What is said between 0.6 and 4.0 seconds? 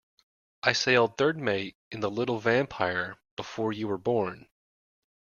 I sailed third mate in the little Vampire before you were